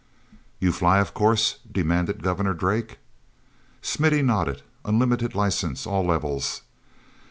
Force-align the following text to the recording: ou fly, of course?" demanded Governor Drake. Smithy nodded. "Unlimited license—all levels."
ou 0.63 0.71
fly, 0.71 0.97
of 0.99 1.13
course?" 1.13 1.59
demanded 1.71 2.23
Governor 2.23 2.55
Drake. 2.55 2.97
Smithy 3.83 4.23
nodded. 4.23 4.63
"Unlimited 4.83 5.35
license—all 5.35 6.03
levels." 6.03 6.63